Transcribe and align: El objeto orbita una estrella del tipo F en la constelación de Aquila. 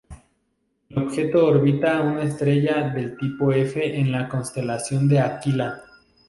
El 0.89 0.97
objeto 1.03 1.45
orbita 1.45 2.01
una 2.01 2.23
estrella 2.23 2.89
del 2.89 3.15
tipo 3.17 3.51
F 3.53 3.99
en 3.99 4.11
la 4.11 4.27
constelación 4.27 5.07
de 5.07 5.19
Aquila. 5.19 5.79